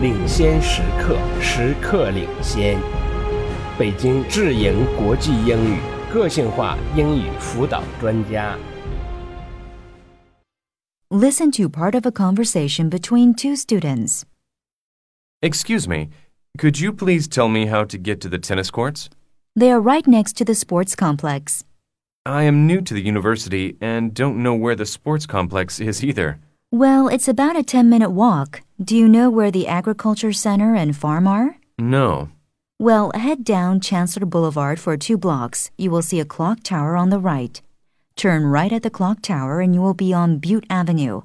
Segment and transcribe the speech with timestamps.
[0.00, 2.78] 领先时刻，时刻领先。
[3.78, 5.78] 北京智盈国际英语
[6.12, 8.56] 个性化英语辅导专家。
[11.10, 14.24] Listen to part of a conversation between two students.
[15.40, 16.08] Excuse me,
[16.58, 19.08] could you please tell me how to get to the tennis courts?
[19.56, 21.64] They are right next to the sports complex.
[22.26, 26.38] I am new to the university and don't know where the sports complex is either.
[26.70, 28.60] Well, it's about a 10 minute walk.
[28.80, 31.56] Do you know where the agriculture center and farm are?
[31.80, 32.28] No.
[32.78, 35.72] Well, head down Chancellor Boulevard for two blocks.
[35.76, 37.60] You will see a clock tower on the right.
[38.14, 41.22] Turn right at the clock tower and you will be on Butte Avenue.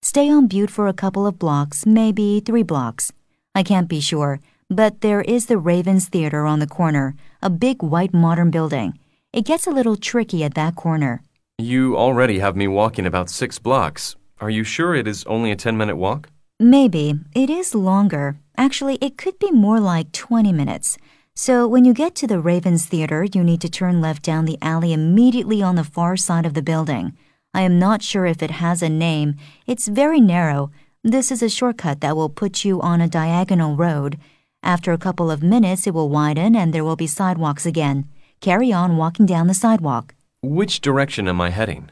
[0.00, 3.10] Stay on Butte for a couple of blocks, maybe three blocks.
[3.52, 4.38] I can't be sure,
[4.70, 8.96] but there is the Ravens Theater on the corner, a big white modern building.
[9.32, 11.20] It gets a little tricky at that corner.
[11.58, 14.14] You already have me walking about six blocks.
[14.40, 16.28] Are you sure it is only a 10 minute walk?
[16.62, 17.18] Maybe.
[17.34, 18.38] It is longer.
[18.56, 20.96] Actually, it could be more like 20 minutes.
[21.34, 24.58] So when you get to the Ravens Theater, you need to turn left down the
[24.62, 27.16] alley immediately on the far side of the building.
[27.52, 29.34] I am not sure if it has a name.
[29.66, 30.70] It's very narrow.
[31.02, 34.16] This is a shortcut that will put you on a diagonal road.
[34.62, 38.08] After a couple of minutes, it will widen and there will be sidewalks again.
[38.40, 40.14] Carry on walking down the sidewalk.
[40.42, 41.90] Which direction am I heading?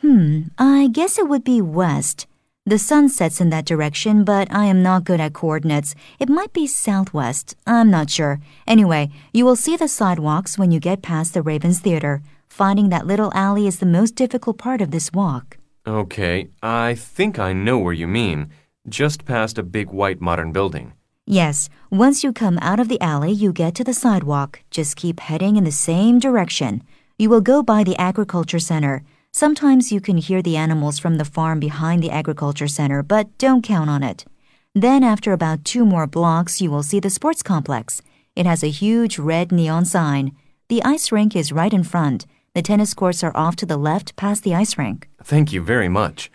[0.00, 2.28] Hmm, I guess it would be west.
[2.68, 5.94] The sun sets in that direction, but I am not good at coordinates.
[6.18, 7.54] It might be southwest.
[7.64, 8.40] I'm not sure.
[8.66, 12.22] Anyway, you will see the sidewalks when you get past the Ravens Theater.
[12.48, 15.58] Finding that little alley is the most difficult part of this walk.
[15.86, 18.50] Okay, I think I know where you mean.
[18.88, 20.92] Just past a big white modern building.
[21.24, 24.62] Yes, once you come out of the alley, you get to the sidewalk.
[24.72, 26.82] Just keep heading in the same direction.
[27.16, 29.04] You will go by the agriculture center.
[29.38, 33.60] Sometimes you can hear the animals from the farm behind the agriculture center, but don't
[33.60, 34.24] count on it.
[34.74, 38.00] Then, after about two more blocks, you will see the sports complex.
[38.34, 40.32] It has a huge red neon sign.
[40.70, 42.24] The ice rink is right in front.
[42.54, 45.06] The tennis courts are off to the left past the ice rink.
[45.22, 46.30] Thank you very much.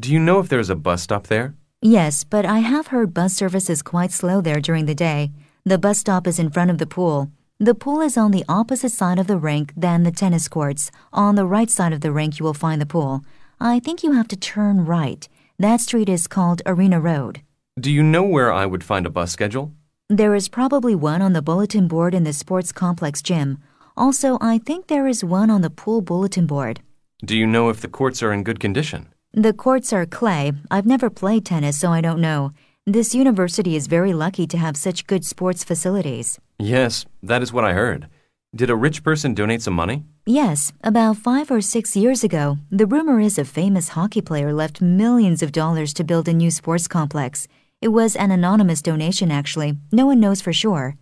[0.00, 1.54] Do you know if there's a bus stop there?
[1.82, 5.30] Yes, but I have heard bus service is quite slow there during the day.
[5.66, 7.30] The bus stop is in front of the pool.
[7.58, 10.90] The pool is on the opposite side of the rink than the tennis courts.
[11.10, 13.22] On the right side of the rink, you will find the pool.
[13.58, 15.26] I think you have to turn right.
[15.58, 17.40] That street is called Arena Road.
[17.80, 19.72] Do you know where I would find a bus schedule?
[20.10, 23.56] There is probably one on the bulletin board in the sports complex gym.
[23.96, 26.82] Also, I think there is one on the pool bulletin board.
[27.24, 29.08] Do you know if the courts are in good condition?
[29.32, 30.52] The courts are clay.
[30.70, 32.52] I've never played tennis, so I don't know.
[32.88, 36.38] This university is very lucky to have such good sports facilities.
[36.60, 38.06] Yes, that is what I heard.
[38.54, 40.04] Did a rich person donate some money?
[40.24, 44.80] Yes, about five or six years ago, the rumor is a famous hockey player left
[44.80, 47.48] millions of dollars to build a new sports complex.
[47.82, 49.78] It was an anonymous donation, actually.
[49.90, 50.94] No one knows for sure.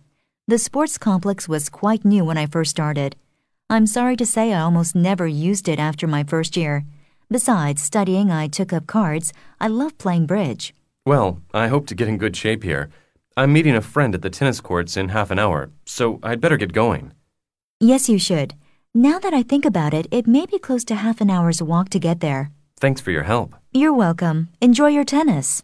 [0.47, 3.15] The sports complex was quite new when I first started.
[3.69, 6.83] I'm sorry to say I almost never used it after my first year.
[7.29, 9.33] Besides studying, I took up cards.
[9.59, 10.73] I love playing bridge.
[11.07, 12.89] Well, I hope to get in good shape here.
[13.37, 16.57] I'm meeting a friend at the tennis courts in half an hour, so I'd better
[16.57, 17.11] get going.
[17.79, 18.55] Yes, you should.
[18.91, 21.89] Now that I think about it, it may be close to half an hour's walk
[21.89, 22.49] to get there.
[22.79, 23.53] Thanks for your help.
[23.71, 24.49] You're welcome.
[24.61, 25.61] Enjoy your tennis.